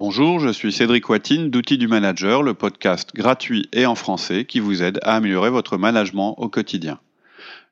[0.00, 4.58] Bonjour, je suis Cédric Watine d'Outils du Manager, le podcast gratuit et en français qui
[4.58, 6.98] vous aide à améliorer votre management au quotidien.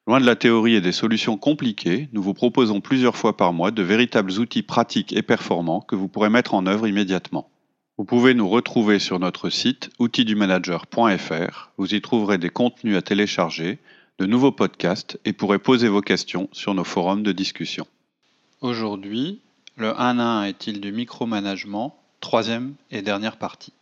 [0.06, 3.70] Loin de la théorie et des solutions compliquées, nous vous proposons plusieurs fois par mois
[3.70, 7.48] de véritables outils pratiques et performants que vous pourrez mettre en œuvre immédiatement.
[7.96, 11.70] Vous pouvez nous retrouver sur notre site outildumanager.fr.
[11.78, 13.78] Vous y trouverez des contenus à télécharger,
[14.18, 17.86] de nouveaux podcasts et pourrez poser vos questions sur nos forums de discussion.
[18.60, 19.40] Aujourd'hui,
[19.76, 23.72] le 1 à 1 est-il du micromanagement Troisième et dernière partie.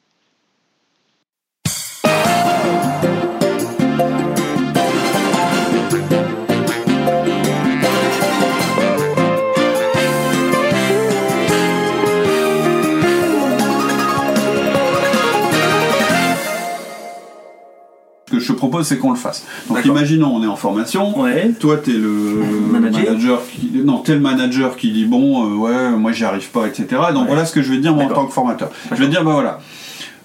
[18.46, 19.45] Je propose, c'est qu'on le fasse.
[19.68, 21.18] Donc, imaginons, on est en formation.
[21.18, 21.50] Ouais.
[21.60, 22.42] Toi, t'es le
[22.73, 23.04] Manager.
[23.04, 26.66] manager qui, non, t'es le manager qui dit bon, euh, ouais, moi j'y arrive pas,
[26.66, 26.87] etc.
[27.12, 27.27] Donc Ouais.
[27.28, 28.70] voilà ce que je vais dire moi en tant que formateur.
[28.90, 29.59] Je vais dire bah voilà.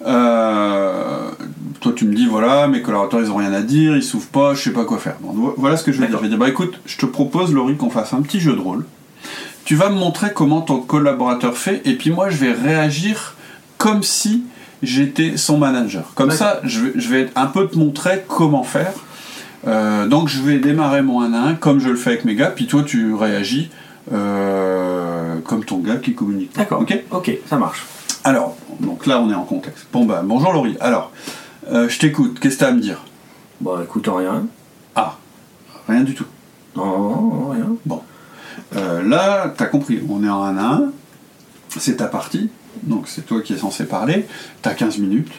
[0.06, 1.30] Euh,
[1.80, 4.54] toi, tu me dis voilà, mes collaborateurs ils ont rien à dire, ils s'ouvrent pas,
[4.54, 5.16] je sais pas quoi faire.
[5.22, 6.18] Vo- voilà ce que je vais dire.
[6.18, 8.60] Je vais dire bah écoute, je te propose Laurie qu'on fasse un petit jeu de
[8.60, 8.84] rôle.
[9.64, 13.34] Tu vas me montrer comment ton collaborateur fait, et puis moi je vais réagir
[13.78, 14.42] comme si
[14.82, 16.12] j'étais son manager.
[16.14, 18.92] Comme ça, je vais, je vais un peu te montrer comment faire.
[19.66, 22.34] Euh, donc je vais démarrer mon 1 à 1 comme je le fais avec mes
[22.34, 23.70] gars, puis toi tu réagis
[24.12, 26.54] euh, comme ton gars qui communique.
[26.56, 26.80] D'accord.
[26.80, 26.98] Ok?
[27.10, 27.86] Ok, ça marche.
[28.24, 29.86] Alors, donc là on est en contexte.
[29.92, 30.76] Bon bah bonjour Laurie.
[30.80, 31.12] Alors,
[31.70, 33.04] euh, je t'écoute, qu'est-ce que t'as à me dire?
[33.60, 34.46] Bah écoute, rien.
[34.96, 35.16] Ah,
[35.88, 36.26] rien du tout.
[36.74, 37.76] Non, non, non, rien.
[37.86, 38.02] Bon.
[38.74, 40.82] Là, t'as compris, on est en 1 à 1,
[41.68, 42.48] c'est ta partie,
[42.82, 44.26] donc c'est toi qui es censé parler,
[44.62, 45.32] t'as 15 minutes,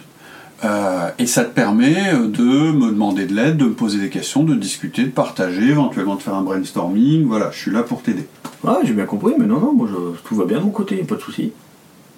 [0.63, 4.09] euh, et ça te permet euh, de me demander de l'aide, de me poser des
[4.09, 8.01] questions, de discuter, de partager, éventuellement de faire un brainstorming, voilà, je suis là pour
[8.01, 8.27] t'aider.
[8.63, 10.95] Ouais, j'ai bien compris, mais non, non, moi je, tout va bien de mon côté,
[10.97, 11.51] pas de soucis.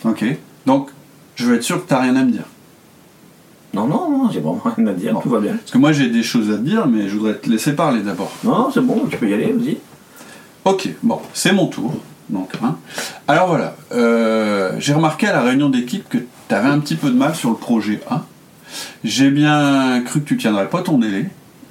[0.03, 0.23] Ok
[0.67, 0.89] Donc,
[1.35, 2.43] je veux être sûr que t'as rien à me dire.
[3.73, 5.19] Non, non, non, j'ai vraiment rien à dire, Bon.
[5.21, 5.53] tout va bien.
[5.53, 8.01] Parce que moi j'ai des choses à te dire, mais je voudrais te laisser parler
[8.03, 8.31] d'abord.
[8.43, 9.77] Non, c'est bon, tu peux y aller, vas-y.
[10.65, 11.93] Ok, bon, c'est mon tour.
[12.29, 12.77] Donc, hein.
[13.27, 17.09] Alors voilà, euh, j'ai remarqué à la réunion d'équipe que tu avais un petit peu
[17.09, 18.21] de mal sur le projet 1.
[19.03, 21.29] J'ai bien cru que tu tiendrais pas ton délai.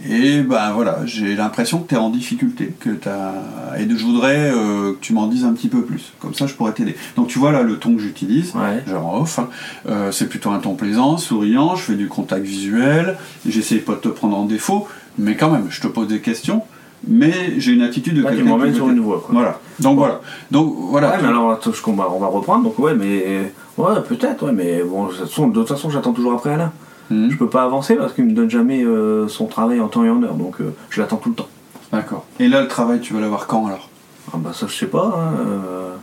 [0.08, 3.32] Et ben voilà, j'ai l'impression que tu es en difficulté, que t'as...
[3.78, 6.12] et je voudrais euh, que tu m'en dises un petit peu plus.
[6.18, 6.96] Comme ça, je pourrais t'aider.
[7.16, 8.82] Donc tu vois là le ton que j'utilise, Ouais.
[8.88, 9.48] genre off, hein.
[9.88, 13.16] Euh, c'est plutôt un ton plaisant, souriant, je fais du contact visuel,
[13.48, 16.62] j'essaye pas de te prendre en défaut, mais quand même, je te pose des questions,
[17.08, 19.34] mais j'ai une attitude de tu quelqu'un qui sur une voie, quoi.
[19.34, 19.58] Voilà.
[19.80, 20.20] Donc voilà.
[20.50, 21.10] Donc voilà.
[21.10, 23.52] Ouais, mais alors, attends, je- on va, on va reprendre, donc ouais, mais.
[23.76, 26.72] Ouais, peut-être, ouais, mais bon, de toute façon, j'attends toujours après Alain.
[27.10, 27.30] Mhm.
[27.30, 30.10] Je peux pas avancer parce qu'il me donne jamais euh, son travail en temps et
[30.10, 31.48] en heure, donc euh, je l'attends tout le temps.
[31.92, 32.24] D'accord.
[32.40, 33.88] Et là, le travail, tu vas l'avoir quand alors?
[34.32, 35.94] Ah bah ça, je sais pas, hein, euh,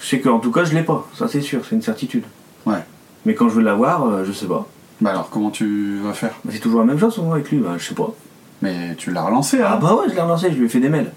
[0.00, 2.24] Je sais qu'en tout cas, je l'ai pas, ça c'est sûr, c'est une certitude.
[2.66, 2.82] Ouais.
[3.24, 4.66] Mais quand je veux l'avoir, je sais pas.
[5.00, 6.32] Bah alors, comment tu vas faire?
[6.44, 8.12] Bah, c'est toujours la même chose souvent avec lui, bah, je sais pas.
[8.62, 10.80] Mais tu l'as relancé, hein Ah bah ouais, je l'ai relancé, je lui ai fait
[10.80, 11.10] des mails.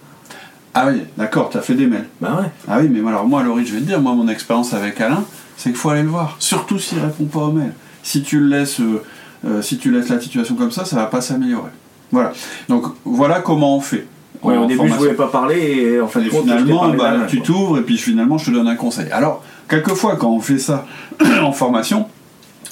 [0.73, 2.07] Ah oui, d'accord, t'as fait des mails.
[2.19, 2.50] Bah ouais.
[2.67, 5.23] Ah oui, mais alors moi, Laurie, je vais te dire, moi, mon expérience avec Alain,
[5.56, 6.35] c'est qu'il faut aller le voir.
[6.39, 7.73] Surtout s'il répond pas aux mails.
[8.03, 9.01] Si tu le laisses, euh,
[9.45, 11.72] euh, si tu laisses la situation comme ça, ça va pas s'améliorer.
[12.11, 12.33] Voilà.
[12.67, 14.06] Donc voilà comment on fait.
[14.44, 14.97] Ouais, au début, je formation.
[14.97, 18.45] voulais pas parler et en fait, Et finalement, bah, tu t'ouvres et puis finalement, je
[18.45, 19.09] te donne un conseil.
[19.12, 20.85] Alors, quelquefois, quand on fait ça
[21.41, 22.07] en formation,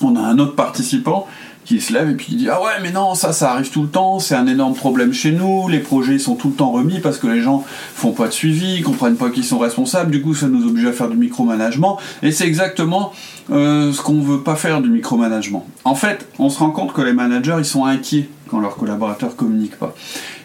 [0.01, 1.27] on a un autre participant
[1.65, 3.83] qui se lève et puis qui dit Ah ouais, mais non, ça, ça arrive tout
[3.83, 6.99] le temps, c'est un énorme problème chez nous, les projets sont tout le temps remis
[6.99, 7.63] parce que les gens
[7.95, 10.91] font pas de suivi, comprennent pas qu'ils sont responsables, du coup, ça nous oblige à
[10.91, 11.99] faire du micromanagement.
[12.21, 13.13] Et c'est exactement
[13.51, 15.65] euh, ce qu'on veut pas faire du micromanagement.
[15.83, 19.35] En fait, on se rend compte que les managers, ils sont inquiets quand leurs collaborateurs
[19.35, 19.95] communiquent pas.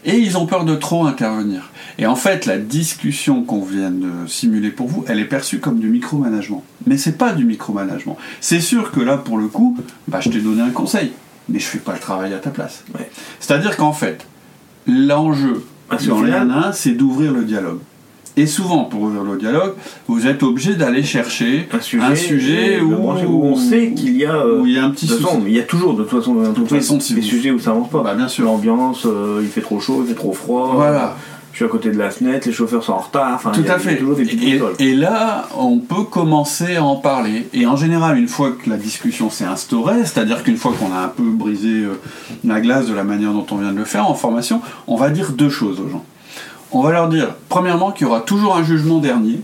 [0.04, 1.70] Et ils ont peur de trop intervenir.
[1.98, 5.78] Et en fait, la discussion qu'on vient de simuler pour vous, elle est perçue comme
[5.80, 6.62] du micromanagement.
[6.86, 8.16] Mais c'est pas du micromanagement.
[8.40, 9.76] C'est sûr que là, pour le coup,
[10.06, 11.12] bah, je t'ai donné un conseil,
[11.48, 12.84] mais je fais pas le travail à ta place.
[12.94, 13.10] Ouais.
[13.40, 14.26] C'est-à-dire qu'en fait,
[14.86, 17.80] l'enjeu dans les final- 1 à 1, c'est d'ouvrir le dialogue.
[18.40, 19.72] Et souvent, pour ouvrir le dialogue,
[20.06, 24.24] vous êtes obligé d'aller chercher un sujet, un sujet de où, on sait qu'il y
[24.24, 24.34] a.
[24.36, 26.20] euh, où il y a un petit de façon, il y a toujours, de toute
[26.20, 28.02] façon, dans si des vous- sujets où ça avance pas.
[28.02, 28.44] Bah, bien sûr.
[28.44, 30.72] L'ambiance, euh, il fait trop chaud, il fait trop froid.
[30.76, 31.16] Voilà.
[31.50, 33.32] Je suis à côté de la fenêtre, les chauffeurs sont en retard.
[33.34, 33.96] Enfin, Tout il y a- à fait.
[33.96, 34.40] toujours des petites
[34.78, 37.48] Et, et là, on peut commencer à en parler.
[37.52, 41.00] Et en général, une fois que la discussion s'est instaurée, c'est-à-dire qu'une fois qu'on a
[41.00, 41.94] un peu brisé euh,
[42.44, 45.10] la glace de la manière dont on vient de le faire en formation, on va
[45.10, 46.04] dire deux choses aux gens.
[46.70, 49.40] On va leur dire, premièrement, qu'il y aura toujours un jugement dernier.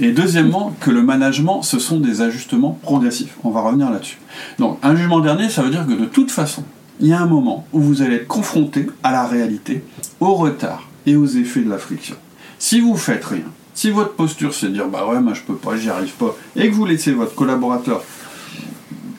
[0.00, 3.36] Et deuxièmement, que le management, ce sont des ajustements progressifs.
[3.44, 4.18] On va revenir là-dessus.
[4.58, 6.64] Donc, un jugement dernier, ça veut dire que de toute façon,
[7.00, 9.82] il y a un moment où vous allez être confronté à la réalité,
[10.20, 12.16] au retard et aux effets de la friction.
[12.58, 13.44] Si vous faites rien,
[13.76, 16.70] Si votre posture c'est dire bah ouais moi je peux pas, j'y arrive pas, et
[16.70, 18.02] que vous laissez votre collaborateur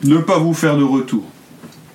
[0.02, 1.22] ne pas vous faire de retour,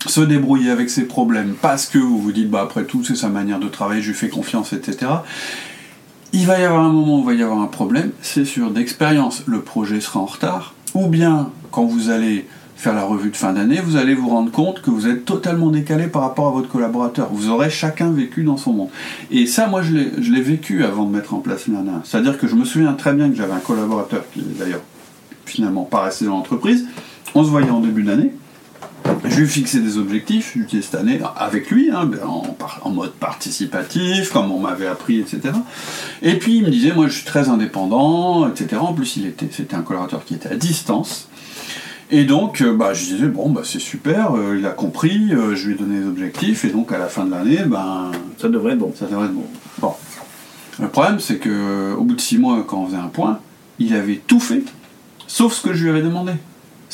[0.06, 3.30] se débrouiller avec ses problèmes parce que vous vous dites bah après tout c'est sa
[3.30, 5.12] manière de travailler, je lui fais confiance, etc.
[6.34, 8.72] Il va y avoir un moment où il va y avoir un problème, c'est sûr,
[8.72, 13.38] d'expérience, le projet sera en retard, ou bien quand vous allez faire la revue de
[13.38, 16.52] fin d'année, vous allez vous rendre compte que vous êtes totalement décalé par rapport à
[16.52, 17.30] votre collaborateur.
[17.32, 18.90] Vous aurez chacun vécu dans son monde.
[19.32, 22.02] Et ça, moi, je l'ai vécu avant de mettre en place l'ANA.
[22.04, 24.82] C'est-à-dire que je me souviens très bien que j'avais un collaborateur qui, d'ailleurs,
[25.46, 26.86] finalement pas resté dans l'entreprise.
[27.36, 28.34] On se voyait en début d'année.
[29.26, 32.20] Je lui fixais des objectifs, je cette année avec lui, hein, ben,
[32.82, 35.54] en, mode participatif, comme on m'avait appris, etc.
[36.22, 38.82] Et puis il me disait, moi je suis très indépendant, etc.
[38.82, 41.30] En plus, il était, c'était un collaborateur qui était à distance.
[42.12, 45.56] Et donc, euh, bah, je disais, bon, bah, c'est super, euh, il a compris, euh,
[45.56, 48.50] je lui ai donné des objectifs, et donc à la fin de l'année, ben, ça
[48.50, 48.94] devrait être bon.
[48.96, 49.48] Ça devrait être bon.
[49.80, 49.94] Bon.
[50.80, 53.40] Le problème, c'est que au bout de six mois, quand on faisait un point,
[53.80, 54.64] il avait tout fait,
[55.28, 56.34] sauf ce que je lui avais demandé.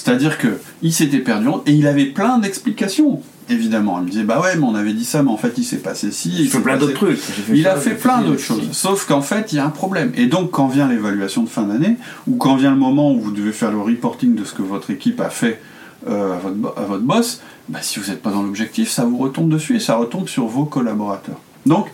[0.02, 3.22] C'est-à-dire qu'il s'était perdu et il avait plein d'explications.
[3.50, 5.66] Évidemment, il me disait bah ouais, mais on avait dit ça, mais en fait il
[5.66, 6.34] s'est passé ci.
[6.40, 7.20] Il, fait plein d'autres trucs.
[7.54, 8.70] il a fait plein d'autres choses.
[8.72, 10.14] Sauf qu'en fait il y a un problème.
[10.16, 11.98] Et donc quand vient l'évaluation de fin d'année
[12.28, 14.90] ou quand vient le moment où vous devez faire le reporting de ce que votre
[14.90, 15.60] équipe a fait
[16.08, 19.18] euh, à, votre, à, votre, boss, bah, si vous n'êtes pas dans l'objectif, ça vous
[19.18, 21.42] retombe dessus et ça retombe sur vos collaborateurs.
[21.66, 21.88] Donc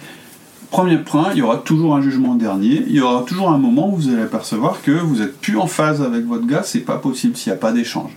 [0.71, 3.89] Premier point, il y aura toujours un jugement dernier, il y aura toujours un moment
[3.93, 6.97] où vous allez apercevoir que vous n'êtes plus en phase avec votre gars, c'est pas
[6.97, 8.11] possible s'il n'y a pas d'échange.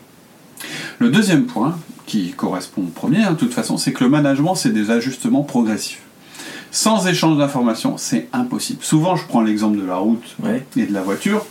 [0.99, 4.55] Le deuxième point, qui correspond au premier, hein, de toute façon, c'est que le management,
[4.55, 6.03] c'est des ajustements progressifs.
[6.71, 8.81] Sans échange d'informations, c'est impossible.
[8.83, 10.37] Souvent, je prends l'exemple de la route
[10.77, 11.45] et de la voiture.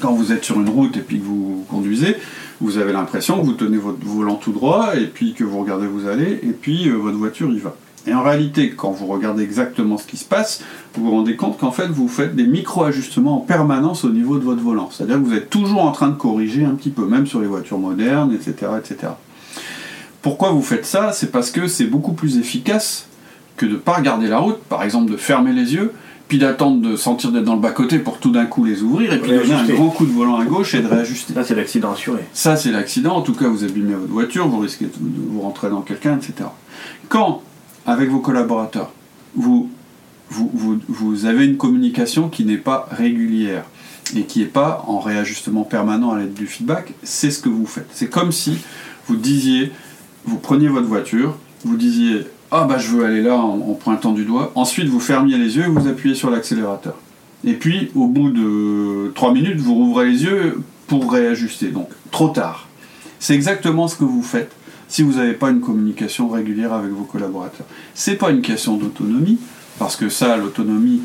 [0.00, 2.16] Quand vous êtes sur une route et puis que vous conduisez,
[2.60, 5.86] vous avez l'impression que vous tenez votre volant tout droit et puis que vous regardez
[5.86, 7.74] où vous allez et puis euh, votre voiture y va.
[8.06, 10.62] Et en réalité, quand vous regardez exactement ce qui se passe,
[10.94, 14.44] vous vous rendez compte qu'en fait, vous faites des micro-ajustements en permanence au niveau de
[14.44, 14.90] votre volant.
[14.92, 17.46] C'est-à-dire que vous êtes toujours en train de corriger un petit peu, même sur les
[17.46, 18.72] voitures modernes, etc.
[18.78, 19.12] etc.
[20.20, 21.12] Pourquoi vous faites ça?
[21.12, 23.08] C'est parce que c'est beaucoup plus efficace
[23.56, 25.92] que de ne pas regarder la route, par exemple de fermer les yeux,
[26.28, 29.20] puis d'attendre de sentir d'être dans le bas-côté pour tout d'un coup les ouvrir, et
[29.20, 31.34] puis de donner un grand coup de volant à gauche et de réajuster.
[31.34, 32.20] Ça, c'est l'accident assuré.
[32.32, 33.16] Ça, c'est l'accident.
[33.16, 34.92] En tout cas, vous abîmez votre voiture, vous risquez de
[35.28, 36.48] vous rentrer dans quelqu'un, etc.
[37.08, 37.42] Quand
[37.86, 38.92] avec vos collaborateurs,
[39.36, 39.70] vous,
[40.30, 43.64] vous, vous, avez une communication qui n'est pas régulière
[44.16, 47.66] et qui n'est pas en réajustement permanent à l'aide du feedback, c'est ce que vous
[47.66, 47.88] faites.
[47.92, 48.58] C'est comme si
[49.06, 49.72] vous disiez,
[50.24, 52.26] vous preniez votre voiture, vous disiez
[52.56, 55.64] ah bah je veux aller là en, pointant du doigt, ensuite vous fermiez les yeux
[55.64, 56.94] et vous appuyez sur l'accélérateur.
[57.44, 61.68] Et puis au bout de 3 minutes, vous rouvrez les yeux pour réajuster.
[61.68, 62.68] Donc trop tard.
[63.18, 64.52] C'est exactement ce que vous faites
[64.88, 67.66] si vous n'avez pas une communication régulière avec vos collaborateurs.
[67.94, 69.38] C'est pas une question d'autonomie,
[69.78, 71.02] parce que ça, l'autonomie,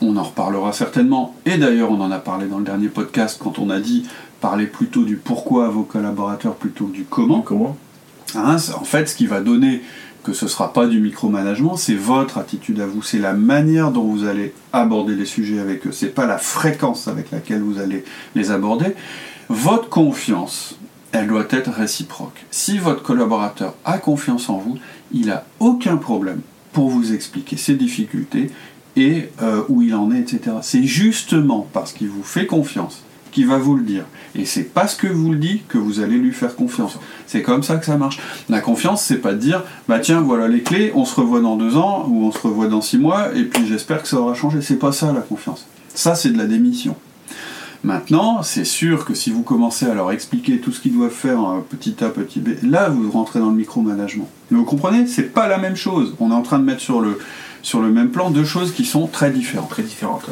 [0.00, 3.58] on en reparlera certainement, et d'ailleurs on en a parlé dans le dernier podcast quand
[3.58, 4.06] on a dit
[4.40, 7.40] parler plutôt du pourquoi à vos collaborateurs plutôt que du comment.
[7.40, 7.76] Comment
[8.34, 9.82] hein, En fait, ce qui va donner
[10.24, 13.90] que ce ne sera pas du micromanagement, c'est votre attitude à vous, c'est la manière
[13.90, 17.78] dont vous allez aborder les sujets avec eux, c'est pas la fréquence avec laquelle vous
[17.80, 18.04] allez
[18.34, 18.94] les aborder.
[19.48, 20.76] Votre confiance,
[21.12, 22.44] elle doit être réciproque.
[22.50, 24.78] Si votre collaborateur a confiance en vous,
[25.12, 26.40] il n'a aucun problème
[26.72, 28.50] pour vous expliquer ses difficultés
[28.96, 30.56] et euh, où il en est, etc.
[30.62, 34.04] C'est justement parce qu'il vous fait confiance qu'il va vous le dire.
[34.34, 36.98] Et c'est parce que vous le dites que vous allez lui faire confiance.
[37.26, 38.18] C'est comme ça que ça marche.
[38.48, 41.56] La confiance, c'est pas de dire, bah tiens, voilà les clés, on se revoit dans
[41.56, 44.34] deux ans, ou on se revoit dans six mois, et puis j'espère que ça aura
[44.34, 44.60] changé.
[44.60, 45.66] C'est pas ça la confiance.
[45.94, 46.94] Ça, c'est de la démission.
[47.84, 51.40] Maintenant, c'est sûr que si vous commencez à leur expliquer tout ce qu'ils doivent faire
[51.68, 54.28] petit A, petit B, là vous rentrez dans le micromanagement.
[54.50, 56.14] Mais vous comprenez, c'est pas la même chose.
[56.20, 57.18] On est en train de mettre sur le,
[57.62, 59.70] sur le même plan deux choses qui sont très différentes.
[59.70, 60.28] Très différentes.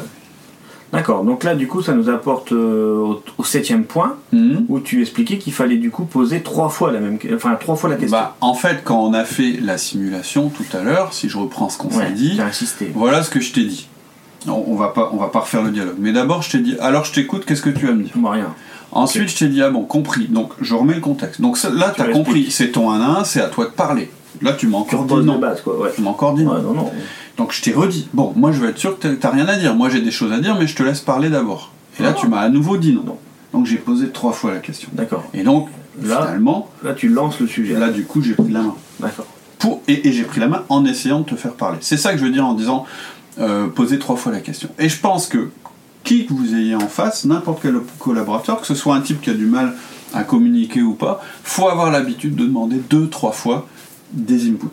[0.93, 4.65] D'accord, donc là du coup ça nous apporte euh, au, septième point mhm.
[4.67, 7.89] où tu expliquais qu'il fallait du coup poser trois fois la même enfin trois fois
[7.89, 8.17] la question.
[8.17, 11.69] Bah, en fait quand on a fait la simulation tout à l'heure, si je reprends
[11.69, 12.37] ce qu'on s'est dit,
[12.93, 13.87] voilà ce que je t'ai dit.
[14.47, 15.97] On, va pas, on va pas refaire le dialogue.
[15.99, 18.13] Mais d'abord, je t'ai dit, alors je t'écoute, qu'est-ce que tu vas me dire?
[18.15, 18.53] Moi, rien.
[18.91, 20.27] Ensuite, je t'ai dit, ah bon, compris.
[20.27, 21.41] Donc, je remets le contexte.
[21.41, 24.09] Donc là, tu as compris, c'est ton 1 à 1, c'est à toi de parler.
[24.41, 25.39] Là, tu m'as encore dit non.
[25.39, 26.59] Base, quoi, Tu m'as encore dit non.
[26.61, 26.91] non, non.
[27.37, 28.09] Donc, je t'ai redit.
[28.13, 29.75] Bon, moi, je veux être sûr que t'as rien à dire.
[29.75, 31.71] Moi, j'ai des choses à dire, mais je te laisse parler d'abord.
[31.99, 33.17] Et là, tu m'as à nouveau dit non.
[33.53, 34.89] Donc, j'ai posé trois fois la question.
[34.93, 35.23] D'accord.
[35.33, 35.69] Et donc,
[36.01, 36.69] là, finalement.
[36.83, 37.75] Là, tu lances le sujet.
[37.77, 38.75] Là, du coup, j'ai pris la main.
[38.99, 39.27] D'accord.
[39.59, 41.77] Pour, et j'ai pris la main en essayant de te faire parler.
[41.81, 42.85] C'est ça que je veux dire en disant
[43.41, 44.69] euh, poser trois fois la question.
[44.79, 45.49] Et je pense que
[46.03, 49.29] qui que vous ayez en face, n'importe quel collaborateur, que ce soit un type qui
[49.29, 49.73] a du mal
[50.13, 53.67] à communiquer ou pas, faut avoir l'habitude de demander deux, trois fois
[54.13, 54.67] des inputs.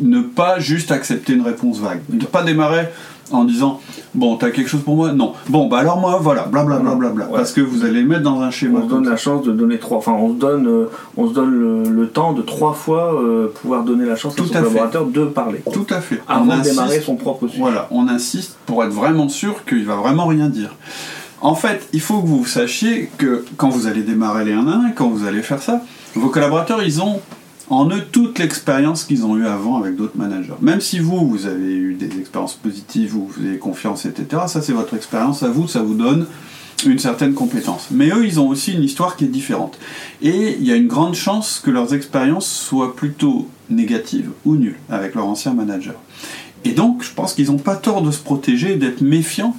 [0.00, 2.00] Ne pas juste accepter une réponse vague.
[2.08, 2.88] Ne pas démarrer
[3.32, 3.80] en disant
[4.14, 5.12] bon t'as quelque chose pour moi?
[5.12, 5.32] Non.
[5.48, 8.40] Bon bah alors moi voilà blablabla bla, bla, bla, parce que vous allez mettre dans
[8.40, 10.90] un schéma on se donne la chance de donner trois enfin on se donne euh,
[11.16, 14.48] on se donne le, temps de trois fois euh, pouvoir donner la chance à son
[14.48, 15.62] collaborateur de parler.
[15.72, 16.22] Tout à fait.
[16.28, 17.60] Avant de démarrer son propre sujet.
[17.60, 17.88] Voilà.
[17.90, 20.74] On insiste pour être vraiment sûr qu'il va vraiment rien dire.
[21.40, 24.76] En fait, il faut que vous sachiez que quand vous allez démarrer les 1 à
[24.76, 25.82] 1, quand vous allez faire ça,
[26.14, 27.20] vos collaborateurs, ils ont
[27.68, 30.54] en eux toute l'expérience qu'ils ont eue avant avec d'autres managers.
[30.60, 34.62] Même si vous, vous avez eu des expériences positives ou vous avez confiance, etc., ça
[34.62, 36.26] c'est votre expérience à vous, ça vous donne
[36.84, 37.88] une certaine compétence.
[37.90, 39.78] Mais eux, ils ont aussi une histoire qui est différente.
[40.22, 44.78] Et il y a une grande chance que leurs expériences soient plutôt négatives ou nulles
[44.90, 45.94] avec leur ancien manager.
[46.64, 49.56] Et donc, je pense qu'ils n'ont pas tort de se protéger d'être méfiants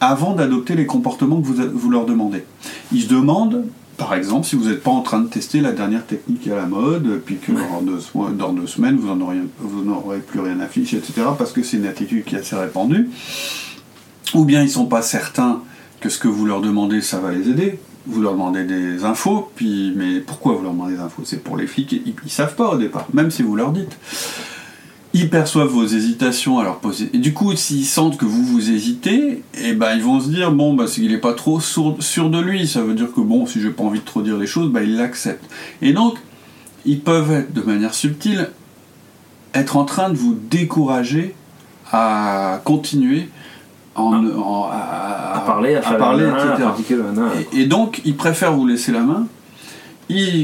[0.00, 2.44] avant d'adopter les comportements que vous, vous leur demandez.
[2.92, 3.64] Ils se demandent
[4.00, 6.64] par exemple, si vous n'êtes pas en train de tester la dernière technique à la
[6.64, 11.62] mode, puis que dans, deux, semaines, vous n'aurez plus rien à ficher, etc., parce que
[11.62, 13.10] c'est une attitude qui est assez répandue,
[14.32, 15.60] ou bien ils ne sont pas certains
[16.00, 19.50] que ce que vous leur demandez, ça va les aider, vous leur demandez des infos,
[19.54, 21.20] puis mais pourquoi vous leur demandez des infos?
[21.26, 23.98] C'est pour les flics, ils, ne savent pas au départ, même si vous leur dites
[25.12, 27.10] ils perçoivent vos hésitations à leur poser.
[27.12, 30.28] Et du coup, s'ils sentent que vous vous hésitez, et eh ben ils vont se
[30.28, 31.96] dire bon bah qu'il n'est pas trop sûr,
[32.30, 34.46] de lui, ça veut dire que bon si j'ai pas envie de trop dire les
[34.46, 35.44] choses, bah il l'accepte.
[35.82, 36.18] Et donc
[36.86, 38.50] ils peuvent être de manière subtile
[39.52, 41.34] être en train de vous décourager
[41.90, 43.28] à continuer
[43.96, 45.34] en, ah.
[45.34, 46.94] à, parler, à, parler, etc.
[47.52, 49.26] et donc ils préfèrent vous laisser la main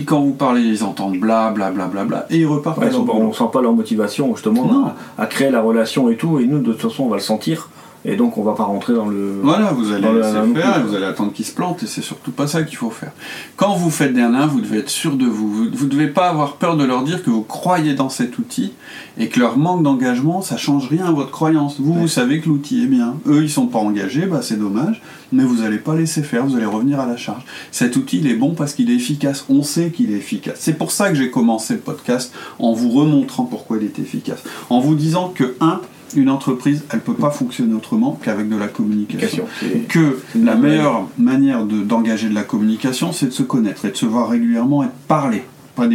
[0.05, 2.79] quand vous parlez, ils entendent bla bla bla bla bla et ils repartent.
[2.83, 6.73] on sent pas leur motivation justement à, créer la relation et tout, et nous de
[6.73, 7.69] toute façon on va le sentir.
[8.09, 9.41] Et donc on va pas rentrer dans le.
[9.43, 12.47] Voilà, vous allez laisser faire, vous allez attendre qu'il se plante, et c'est surtout pas
[12.47, 13.11] ça qu'il faut faire.
[13.57, 15.69] Quand vous faites des nains, vous devez être sûr de vous.
[15.73, 18.73] Vous ne devez pas avoir peur de leur dire que vous croyez dans cet outil
[19.19, 21.81] et que leur manque d'engagement, ça change rien à votre croyance.
[21.81, 23.17] Vous, vous savez que l'outil est bien.
[23.27, 26.55] Eux, ils sont pas engagés, bah c'est dommage, mais vous allez pas laisser faire, vous
[26.55, 27.43] allez revenir à la charge.
[27.73, 29.45] Cet outil, il est bon parce qu'il est efficace.
[29.49, 30.59] On sait qu'il est efficace.
[30.61, 34.45] C'est pour ça que j'ai commencé le podcast en vous remontrant pourquoi il est efficace.
[34.71, 35.81] En vous disant que, un,
[36.15, 39.47] une entreprise, elle ne peut pas fonctionner autrement qu'avec de la communication.
[39.89, 44.07] Que la meilleure manière d'engager de, la communication, c'est de se connaître et de se
[44.07, 45.43] voir régulièrement et de parler.
[45.75, 45.89] Pas,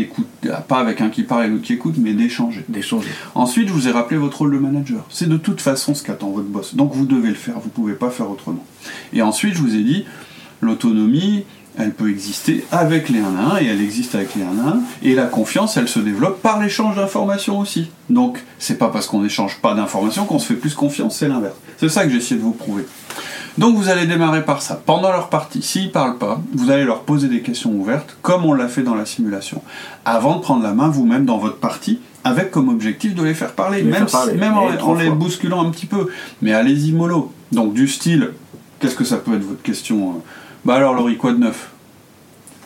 [0.67, 2.63] pas avec un qui parle et l'autre qui écoute, mais d'échanger.
[2.69, 3.09] d'échanger.
[3.33, 5.03] Ensuite, je vous ai rappelé votre rôle de manager.
[5.09, 6.75] C'est de toute façon ce qu'attend votre boss.
[6.75, 8.63] Donc vous devez le faire, vous ne pouvez pas faire autrement.
[9.11, 10.05] Et ensuite, je vous ai dit,
[10.61, 11.45] l'autonomie,
[11.77, 14.71] elle peut exister avec les 1 à 1 et elle existe avec les 1 à
[14.71, 17.89] 1 et la confiance elle se développe par l'échange d'informations aussi.
[18.09, 21.55] Donc c'est pas parce qu'on n'échange pas d'informations qu'on se fait plus confiance c'est l'inverse.
[21.77, 22.85] C'est ça que essayé de vous prouver.
[23.57, 24.81] Donc vous allez démarrer par ça.
[24.85, 28.53] Pendant leur partie s'ils parlent pas vous allez leur poser des questions ouvertes comme on
[28.53, 29.61] l'a fait dans la simulation.
[30.05, 33.53] Avant de prendre la main vous-même dans votre partie avec comme objectif de les faire
[33.53, 33.81] parler.
[33.81, 34.05] Même,
[34.37, 36.09] même en, les bousculant un petit peu.
[36.43, 37.33] Mais allez-y mollo.
[37.51, 38.31] Donc du style
[38.81, 40.13] qu'est-ce que ça peut être votre question euh,
[40.65, 41.71] bah alors Laurie, quoi de neuf?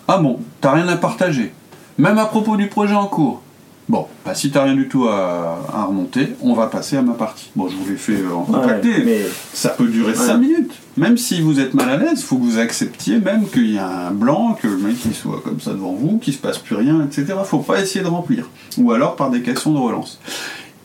[0.08, 1.52] Ah bon, t'as rien à partager
[1.98, 3.42] Même à propos du projet en cours
[3.88, 7.52] Bon, bah si t'as rien du tout à, remonter, on va passer à ma partie.
[7.56, 9.22] Bon, je vous l'ai fait en contacter, mais
[9.54, 10.74] ça peut durer 5 minutes.
[10.98, 14.08] Même si vous êtes mal à l'aise, faut que vous acceptiez même qu'il y a
[14.08, 16.75] un blanc, que le mec il soit comme ça devant vous, qu'il se passe plus
[16.75, 17.36] rien, etc.
[17.46, 18.50] Faut pas essayer de remplir.
[18.80, 20.20] Ou alors par des questions de relance.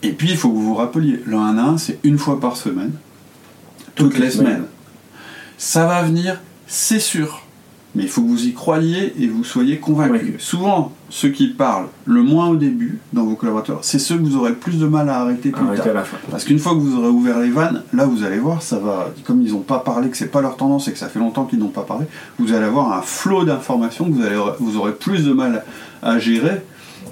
[0.03, 2.39] Et puis il faut que vous vous rappeliez, le 1 à 1, c'est une fois
[2.39, 2.93] par semaine,
[3.95, 4.65] toutes, les, semaines.
[5.57, 6.39] Ça va venir
[6.71, 7.43] c'est sûr.
[7.97, 10.35] Mais il faut que vous y croyiez et vous soyez convaincus.
[10.39, 14.37] Souvent, ceux qui parlent le moins au début dans vos collaborateurs, c'est ceux que vous
[14.37, 16.05] aurez le plus de mal à arrêter plus tard.
[16.31, 19.13] Parce qu'une fois que vous aurez ouvert les vannes, là vous allez voir, ça va.
[19.27, 21.47] Comme ils n'ont pas parlé, que c'est pas leur tendance et que ça fait longtemps
[21.47, 22.07] qu'ils n'ont pas parlé,
[22.39, 25.65] vous allez avoir un flot d'informations que vous, allez, vous aurez plus de mal
[26.01, 26.63] à gérer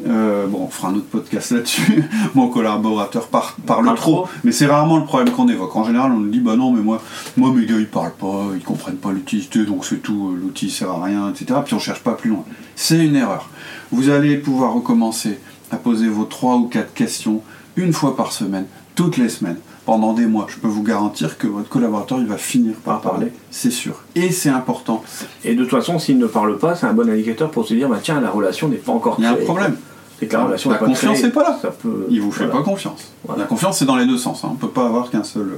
[0.07, 2.04] euh, bon, on fera un autre podcast là-dessus.
[2.35, 5.75] Mon collaborateur parle trop, mais c'est rarement le problème qu'on évoque.
[5.76, 7.02] En général, on nous dit bah non, mais moi,
[7.37, 10.71] moi mes gars ils parlent pas, ils comprennent pas l'utilité, donc c'est tout, euh, l'outil
[10.71, 11.61] sert à rien, etc.
[11.64, 12.45] Puis on cherche pas plus loin.
[12.76, 13.49] C'est une erreur.
[13.90, 15.38] Vous allez pouvoir recommencer
[15.71, 17.42] à poser vos trois ou quatre questions
[17.76, 20.47] une fois par semaine, toutes les semaines, pendant des mois.
[20.50, 23.95] Je peux vous garantir que votre collaborateur il va finir par parler, c'est sûr.
[24.14, 25.02] Et c'est important.
[25.45, 27.88] Et de toute façon, s'il ne parle pas, c'est un bon indicateur pour se dire
[27.88, 29.78] bah tiens, la relation n'est pas encore Il y a un problème.
[30.21, 31.59] C'est que la relation la confiance n'est pas là.
[31.62, 32.07] Ça peut...
[32.11, 33.12] Il vous fait pas confiance.
[33.35, 34.45] La confiance c'est dans les deux sens.
[34.45, 34.49] Hein.
[34.50, 35.57] On ne peut pas avoir qu'un seul.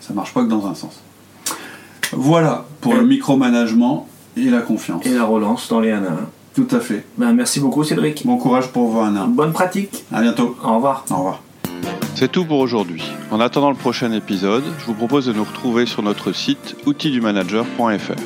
[0.00, 0.98] Ça marche pas que dans un sens.
[2.12, 5.06] Voilà pour le micromanagement et la confiance.
[5.06, 6.02] Et la relance dans les 1 1.
[6.56, 7.04] Tout à fait.
[7.16, 8.26] Ben, merci beaucoup Cédric.
[8.26, 9.26] Bon courage pour vos 1 1.
[9.28, 10.04] Bonne pratique.
[10.12, 10.56] À bientôt.
[10.64, 11.04] Au revoir.
[11.10, 11.42] Au revoir.
[12.18, 13.04] C'est tout pour aujourd'hui.
[13.30, 18.20] En attendant le prochain épisode, je vous propose de nous retrouver sur notre site outildumanager.fr.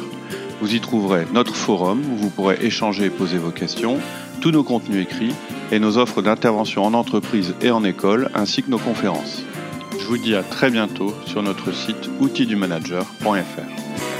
[0.62, 3.98] Vous y trouverez notre forum où vous pourrez échanger et poser vos questions,
[4.40, 5.34] tous nos contenus écrits
[5.70, 9.42] et nos offres d'intervention en entreprise et en école, ainsi que nos conférences.
[10.00, 14.11] Je vous dis à très bientôt sur notre site outildumanager.fr.